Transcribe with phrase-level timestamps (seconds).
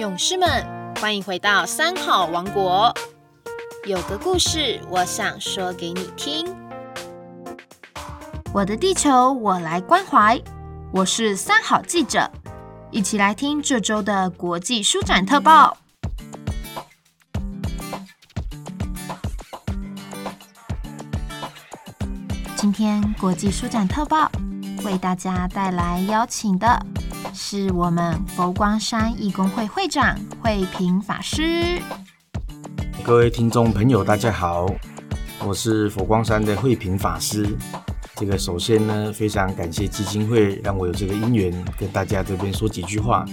[0.00, 0.48] 勇士们，
[0.98, 2.90] 欢迎回到三好王国。
[3.86, 6.56] 有个故事，我想说给你听。
[8.50, 10.40] 我的地球，我来关怀。
[10.90, 12.30] 我是三好记者，
[12.90, 15.76] 一起来听这周的国际书展特报。
[22.56, 24.32] 今天国际书展特报
[24.82, 26.86] 为大家带来邀请的。
[27.32, 31.80] 是我们佛光山义工会会长慧平法师。
[33.02, 34.66] 各位听众朋友，大家好，
[35.46, 37.56] 我是佛光山的慧平法师。
[38.16, 43.24] 这个首先呢，非常感谢基金会让我有这个因缘跟大家这边说几句话。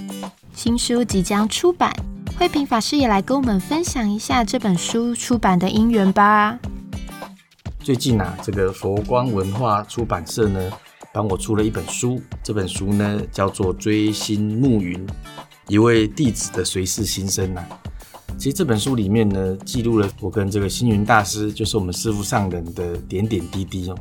[0.54, 1.94] 新书即将出版，
[2.40, 6.58] 慧平法师也来跟我们分享一下这本书出版的因缘吧。
[7.80, 10.72] 最近啊，这个佛光文化出版社呢。
[11.17, 14.95] 帮我出了一本书，这本书呢叫做《追星暮云》，
[15.67, 17.66] 一位弟子的随事心声呐。
[18.38, 23.97] 其实这本书里面呢，记录了我跟这个星云大师，就是我们师父上人的点点滴滴哦。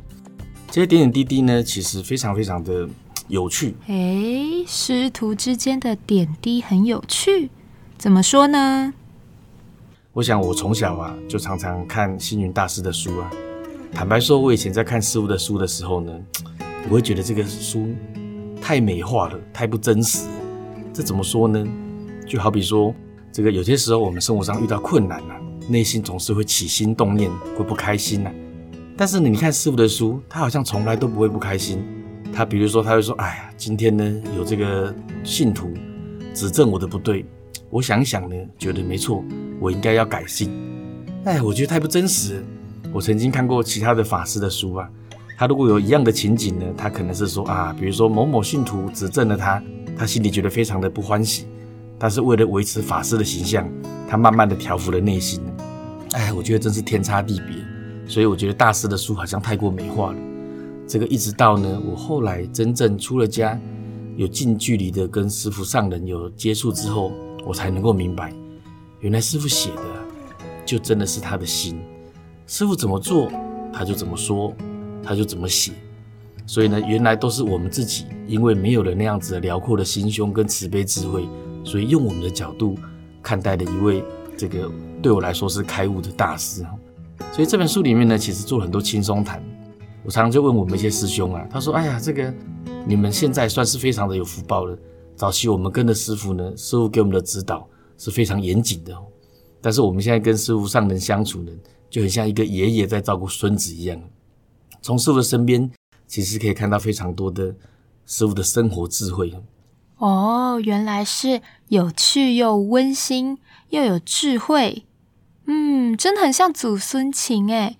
[0.70, 2.86] 这些点点滴滴呢，其实非常非常的
[3.28, 3.74] 有趣。
[3.86, 7.48] 哎，师徒之间的点滴很有趣，
[7.96, 8.92] 怎么说呢？
[10.12, 13.30] 我想我从小啊，就常常看星云大师的书啊。
[13.91, 16.12] 坦白说，我以前在看师傅的书的时候呢。
[16.88, 17.88] 我会觉得这个书
[18.60, 20.26] 太美化了，太不真实。
[20.92, 21.66] 这怎么说呢？
[22.26, 22.94] 就好比说，
[23.32, 25.36] 这个有些时候我们生活上遇到困难啊，
[25.68, 28.30] 内心总是会起心动念，会不开心呐。
[28.96, 31.84] 但是，你看师傅的书，他好像从来都不会不开心。
[32.32, 35.72] 他比如说，他会说：“哎呀，今天呢有这个信徒
[36.32, 37.26] 指正我的不对，
[37.68, 39.24] 我想想呢，觉得没错，
[39.60, 40.50] 我应该要改进。”
[41.24, 42.44] 哎，我觉得太不真实。
[42.92, 44.88] 我曾经看过其他的法师的书啊。
[45.38, 49.62] 他如果有一样的情景呢，他可能是说啊，比如说某某信徒指正了他，
[49.96, 51.44] 他心里觉得非常的不欢喜，
[51.98, 53.68] 但是为了维持法师的形象，
[54.08, 55.42] 他慢慢的调服了内心。
[56.12, 57.56] 哎，我觉得真是天差地别。
[58.08, 60.18] 所以我觉得大师的书好像太过美化了。
[60.86, 63.60] 这个一直到呢，我后来真正出了家，
[64.16, 67.12] 有近距离的跟师傅上人有接触之后，
[67.44, 68.32] 我才能够明白，
[69.00, 69.82] 原来师傅写的
[70.64, 71.78] 就真的是他的心，
[72.46, 73.28] 师傅怎么做，
[73.72, 74.54] 他就怎么说。
[75.06, 75.72] 他就怎么写，
[76.44, 81.28] 所以呢，原来都是我们自己，因为没有了那样子的辽阔的心胸跟慈悲智慧，
[81.65, 82.77] 所以用我们的角度
[83.22, 84.03] 看待的一位
[84.37, 86.67] 这个对我来说是开悟的大师
[87.33, 89.43] 所以这本书里面呢，其实做了很多轻松谈。
[90.05, 92.33] 我常常就问我们一些师兄啊，他说：“哎呀，这个
[92.87, 94.78] 你们现在算是非常的有福报了。
[95.17, 97.69] 早期我们跟着师傅呢，师傅给我们的指导
[97.99, 98.94] 是非常严谨的，
[99.61, 101.50] 但是我们现在跟师傅上人相处呢，
[101.91, 104.00] 就很像一个爷爷在照顾孙子一样。”
[104.82, 105.70] 从师傅的身边，
[106.06, 107.54] 其实可以看到非常多的
[108.06, 109.34] 师傅的生活智慧。
[109.98, 113.38] 哦，原来是有趣又温馨
[113.70, 114.84] 又有智慧。
[115.47, 117.78] 嗯，真的很像祖孙情诶。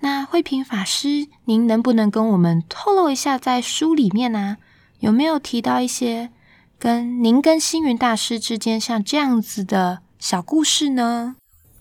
[0.00, 4.58] 那慧平法师，您能不能跟我们透露一下，在书里面呢，
[5.00, 6.30] 有没有提到一些
[6.78, 11.36] 跟您跟星云大师之间像这样子的小故事呢？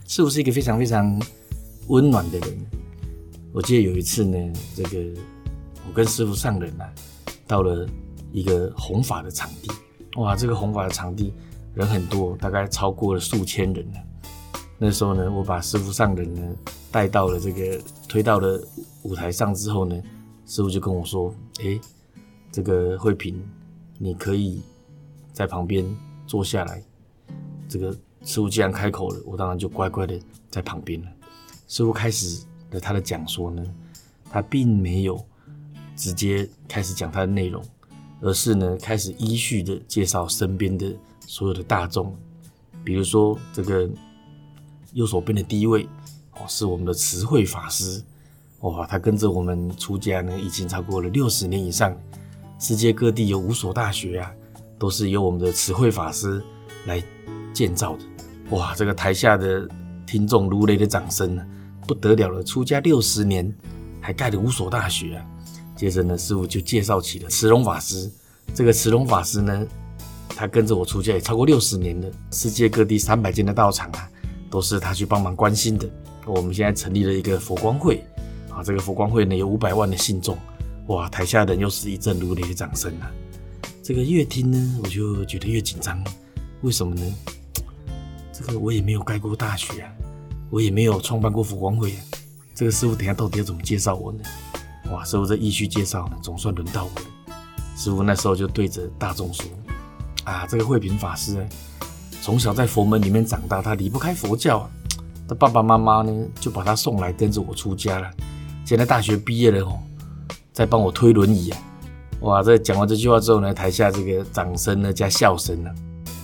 [0.07, 1.21] 师傅是一个非常非常
[1.87, 2.65] 温暖的人。
[3.57, 5.19] 我记得有一次呢，这个
[5.87, 6.93] 我跟师傅上人啊，
[7.47, 7.89] 到了
[8.31, 9.71] 一个弘法的场地，
[10.21, 11.33] 哇，这个弘法的场地
[11.73, 13.97] 人很多，大概超过了数千人呢。
[14.77, 16.55] 那时候呢，我把师傅上人呢
[16.91, 18.63] 带到了这个推到了
[19.01, 19.99] 舞台上之后呢，
[20.45, 21.79] 师傅就跟我说：“哎，
[22.51, 23.43] 这个慧平，
[23.97, 24.61] 你可以
[25.33, 25.83] 在旁边
[26.27, 26.83] 坐下来。”
[27.67, 27.91] 这个
[28.21, 31.07] 师傅既然开口了，我当然就乖乖的在旁边了。
[31.67, 32.45] 师傅开始。
[32.79, 33.63] 他的讲说呢，
[34.29, 35.23] 他并没有
[35.95, 37.63] 直接开始讲他的内容，
[38.21, 40.93] 而是呢开始依序的介绍身边的
[41.25, 42.15] 所有的大众，
[42.83, 43.89] 比如说这个
[44.93, 45.87] 右手边的第一位
[46.33, 48.03] 哦，是我们的慈惠法师，
[48.61, 51.95] 哇，他跟着我们出家呢已经超过了六十年以上，
[52.59, 54.31] 世界各地有五所大学啊，
[54.77, 56.43] 都是由我们的慈惠法师
[56.85, 57.03] 来
[57.53, 58.03] 建造的，
[58.51, 59.67] 哇，这个台下的
[60.05, 61.45] 听众如雷的掌声呢。
[61.87, 62.43] 不得了了！
[62.43, 63.51] 出家六十年，
[64.01, 65.25] 还盖了五所大学啊！
[65.75, 68.11] 接着呢，师傅就介绍起了慈龙法师。
[68.53, 69.65] 这个慈龙法师呢，
[70.27, 74.09] 他跟着我出家也超过六十年了，世界各地三百间的道场啊，
[74.49, 75.89] 都是他去帮忙关心的。
[76.25, 78.03] 我们现在成立了一个佛光会
[78.51, 80.37] 啊，这个佛光会呢有五百万的信众，
[80.87, 81.07] 哇！
[81.07, 83.09] 台下人又是一阵如雷的掌声啊！
[83.81, 86.03] 这个越听呢，我就觉得越紧张。
[86.61, 87.15] 为什么呢？
[88.33, 89.93] 这个我也没有盖过大学啊。
[90.49, 91.93] 我也没有创办过佛光会，
[92.55, 94.19] 这个师傅等下到底要怎么介绍我呢？
[94.91, 97.35] 哇，师傅这一序介绍呢，总算轮到我了。
[97.75, 99.45] 师傅那时候就对着大众说
[100.23, 101.45] ：“啊，这个慧平法师，
[102.21, 104.69] 从小在佛门里面长大，他离不开佛教。
[105.27, 108.09] 他爸爸妈妈呢，就把他送来跟着我出家了。
[108.63, 109.77] 现在大学毕业了哦，
[110.53, 111.59] 在帮我推轮椅啊！
[112.21, 115.69] 哇，在讲完这句话之后呢，台下这个掌声呢加笑声呢。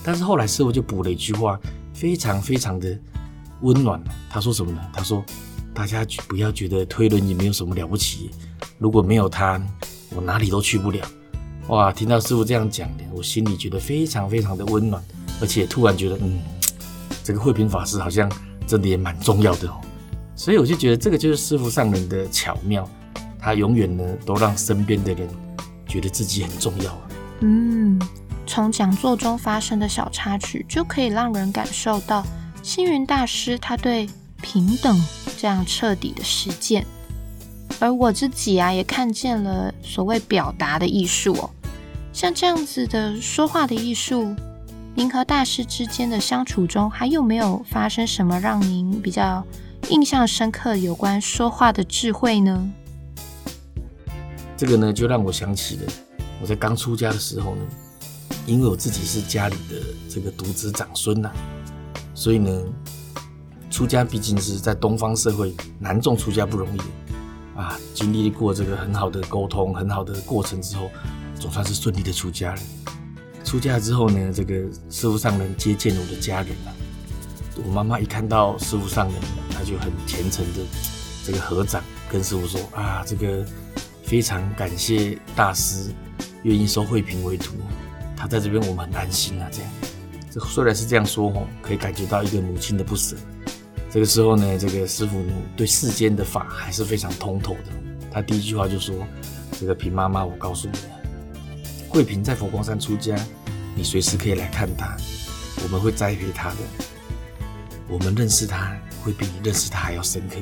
[0.02, 1.60] 但是后来师傅就补了一句话，
[1.92, 2.98] 非常非常的
[3.64, 4.00] 温暖。
[4.30, 4.80] 他说什么呢？
[4.92, 5.24] 他说
[5.74, 8.30] ：“大家不要觉得推轮椅没有什么了不起，
[8.78, 9.60] 如果没有他，
[10.14, 11.04] 我哪里都去不了。”
[11.68, 15.02] 哇，听到师傅这样讲的，我心里觉得非常非常的温暖，
[15.40, 16.38] 而且突然觉得，嗯，
[17.24, 18.30] 这个慧平法师好像。
[18.66, 19.78] 真的也蛮重要的哦，
[20.34, 22.88] 所以我就觉得这个就是师傅上人的巧妙，
[23.38, 25.28] 他永远呢都让身边的人
[25.86, 26.98] 觉得自己很重要。
[27.40, 28.00] 嗯，
[28.46, 32.24] 从讲座中发生的小插曲就可以让人感受到
[32.64, 34.08] 星云大师他对
[34.40, 34.98] 平等
[35.36, 36.86] 这样彻底的实践，
[37.78, 41.50] 而我自己啊也看见了所谓表达的艺术哦，
[42.10, 44.34] 像这样子的说话的艺术。
[44.94, 49.44] 您和大师之间的相处中，还有没有发生什么让您比较
[49.90, 52.66] 印象深刻有关说话的智慧呢？
[54.56, 55.82] 这个呢，就让我想起了
[56.40, 57.62] 我在刚出家的时候呢，
[58.46, 59.76] 因为我自己是家里的
[60.08, 61.30] 这个独子长孙呐，
[62.14, 62.62] 所以呢，
[63.70, 66.80] 出家毕竟是在东方社会，男众出家不容易
[67.58, 67.78] 啊。
[67.92, 70.90] 经历过这个很好的沟通、很好的过程之后，
[71.38, 72.60] 总算是顺利的出家了。
[73.44, 74.54] 出家之后呢，这个
[74.88, 76.72] 师傅上人接见我的家人啊。
[77.66, 79.16] 我妈妈一看到师傅上人，
[79.50, 80.60] 她就很虔诚的
[81.24, 83.44] 这个合掌，跟师傅说啊，这个
[84.02, 85.92] 非常感谢大师
[86.42, 87.54] 愿意收慧平为徒，
[88.16, 89.48] 他在这边我们很安心啊。
[89.52, 89.70] 这样，
[90.34, 93.14] 这虽然是这样说哦，可以感觉到一个母亲的不舍。
[93.88, 95.24] 这个时候呢，这个师傅
[95.56, 97.70] 对世间的法还是非常通透的。
[98.10, 98.96] 他第一句话就说
[99.60, 100.76] ：“这个平妈妈，我告诉你。”
[101.88, 103.14] 慧平在佛光山出家，
[103.76, 104.96] 你随时可以来看他，
[105.62, 106.56] 我们会栽培他的。
[107.86, 110.34] 我们认识他会比你认识他还要深刻。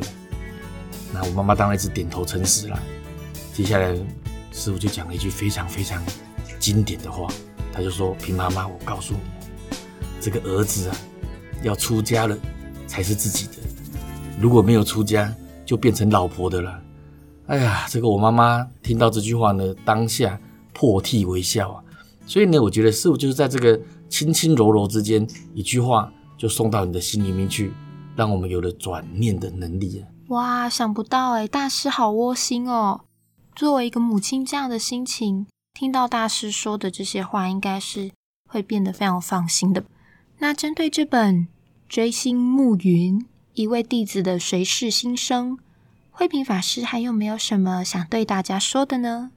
[1.13, 2.83] 那我妈妈当然是点头称是了。
[3.53, 3.95] 接下来
[4.53, 6.03] 师傅就讲了一句非常非常
[6.59, 7.29] 经典的话，
[7.75, 9.21] 他就说：“平妈妈，我告诉你，
[10.23, 10.97] 这个儿子啊，
[11.63, 12.39] 要出家了
[12.87, 13.55] 才是自己的，
[14.41, 15.35] 如果没有出家，
[15.67, 16.81] 就变成老婆的了。”
[17.49, 20.41] 哎呀，这个我妈妈听到这句话呢，当下。
[20.75, 21.85] 破涕为笑啊！
[22.27, 23.79] 所以呢，我觉得师傅就是在这个
[24.09, 27.75] 轻轻柔柔之间，一句话就送到你的心里面去，
[28.17, 30.09] 让我们有了转念的能力啊！
[30.29, 33.03] 哇，想不到哎，大师好窝心哦！
[33.55, 38.11] 作为一个母亲，这样的心情，听到大师说的这些话，应该是
[38.49, 39.85] 会变得非常放心的。
[40.43, 41.37] 那针对这本
[41.89, 43.21] 《追星暮云》，
[43.55, 45.57] 一位弟子的随世心声，
[46.11, 49.31] 慧平法师还有没有什么想对大家说的呢？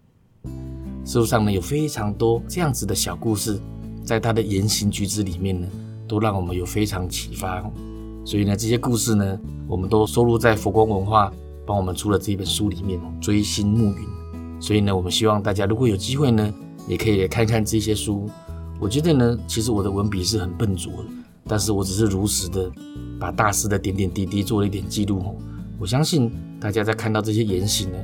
[1.05, 3.61] 书上呢有非常多这样子的小故事，
[4.03, 5.67] 在他的言行举止里面呢，
[6.07, 7.63] 都让我们有非常启发。
[8.25, 11.31] 所以呢，这些故事呢，我们都收录在佛光文化
[11.67, 14.07] 帮我们出了这一本书里面《追星暮云》。
[14.59, 16.51] 所以呢，我们希望大家如果有机会呢，
[16.87, 18.27] 也可以看看这些书。
[18.79, 21.05] 我觉得呢，其实我的文笔是很笨拙的，
[21.47, 22.71] 但是我只是如实的
[23.19, 25.35] 把大师的点点滴滴做了一点记录。
[25.79, 27.97] 我相信大家在看到这些言行呢。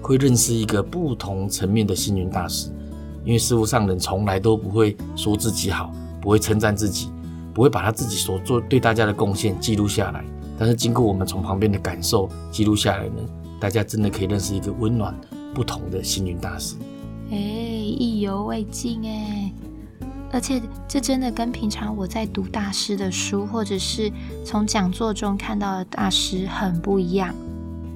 [0.00, 2.70] 会认识一个不同层面的星云大师，
[3.24, 5.92] 因为师傅上人从来都不会说自己好，
[6.22, 7.10] 不会称赞自己，
[7.52, 10.24] 不会把他自己所做对大家的贡献记录下来。
[10.56, 13.16] 但是经过我们从旁边的感受记录下来呢，
[13.60, 15.12] 大家真的可以认识一个温暖
[15.52, 16.76] 不同的星云大师。
[17.30, 19.52] 哎，意犹未尽哎！
[20.30, 24.12] 而且这真的跟平常我在读大师的书，或者是
[24.44, 27.34] 从讲座中看到的大师很不一样。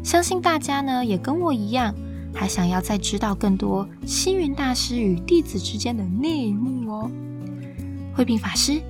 [0.02, 1.94] 相信大家呢也跟我一样，
[2.34, 7.10] 还想要再知道更多星云大师与弟子之间的内幕哦。
[8.14, 8.80] 慧平法师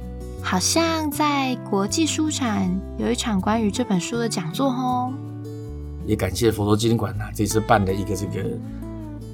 [0.40, 2.68] 好像在国际书展
[2.98, 5.12] 有一场关于这本书的讲座哦。
[6.06, 8.44] 也感谢佛陀纪念馆呐，这次办的一个这个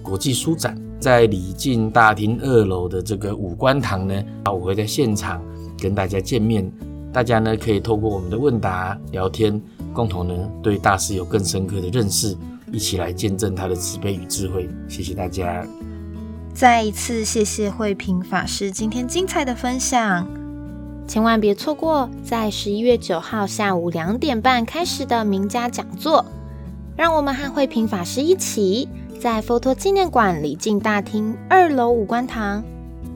[0.02, 4.14] 国际书展，在礼敬大厅二楼的这个五官堂呢，
[4.44, 5.40] 啊我会在现场
[5.80, 6.70] 跟大家见面，
[7.12, 9.60] 大家呢可以透过我们的问答聊天。
[9.94, 12.36] 共同呢，对大师有更深刻的认识，
[12.72, 14.68] 一起来见证他的慈悲与智慧。
[14.88, 15.66] 谢谢大家，
[16.52, 20.26] 再一次谢谢慧平法师今天精彩的分享，
[21.06, 26.24] 千万别错过在十一月九号下午两点半开始的名家讲座。
[26.96, 32.62] 让我们和慧平法师一起，在佛陀纪念馆礼敬大厅二楼五官堂，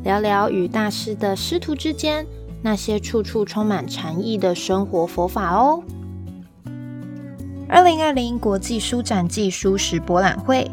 [0.03, 2.27] 聊聊与大师的师徒之间
[2.61, 5.81] 那些处处充满禅意的生活佛法哦。
[7.69, 10.69] 二零二零国际书展暨书史博览会，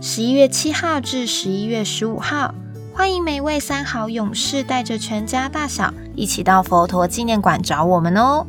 [0.00, 2.52] 十一月七号至十一月十五号，
[2.92, 8.44] 欢迎每位三好勇士带着全家大小一起到佛陀纪念馆找我们哦。